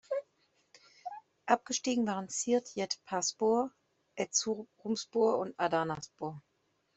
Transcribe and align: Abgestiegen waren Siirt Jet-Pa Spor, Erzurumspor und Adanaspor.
Abgestiegen 1.45 2.07
waren 2.07 2.27
Siirt 2.27 2.73
Jet-Pa 2.73 3.21
Spor, 3.21 3.71
Erzurumspor 4.15 5.37
und 5.37 5.53
Adanaspor. 5.59 6.41